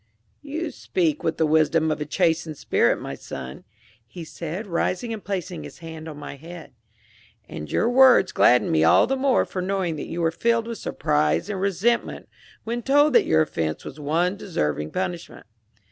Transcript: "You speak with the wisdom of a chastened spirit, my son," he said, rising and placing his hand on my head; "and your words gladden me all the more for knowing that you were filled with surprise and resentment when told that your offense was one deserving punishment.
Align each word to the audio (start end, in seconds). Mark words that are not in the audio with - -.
"You 0.41 0.71
speak 0.71 1.21
with 1.23 1.37
the 1.37 1.45
wisdom 1.45 1.91
of 1.91 2.01
a 2.01 2.07
chastened 2.07 2.57
spirit, 2.57 2.99
my 2.99 3.13
son," 3.13 3.65
he 4.07 4.23
said, 4.23 4.65
rising 4.65 5.13
and 5.13 5.23
placing 5.23 5.63
his 5.63 5.77
hand 5.77 6.09
on 6.09 6.17
my 6.17 6.37
head; 6.37 6.73
"and 7.47 7.71
your 7.71 7.87
words 7.87 8.31
gladden 8.31 8.71
me 8.71 8.83
all 8.83 9.05
the 9.05 9.15
more 9.15 9.45
for 9.45 9.61
knowing 9.61 9.97
that 9.97 10.09
you 10.09 10.21
were 10.21 10.31
filled 10.31 10.65
with 10.65 10.79
surprise 10.79 11.51
and 11.51 11.61
resentment 11.61 12.27
when 12.63 12.81
told 12.81 13.13
that 13.13 13.25
your 13.27 13.43
offense 13.43 13.85
was 13.85 13.99
one 13.99 14.35
deserving 14.37 14.89
punishment. 14.89 15.45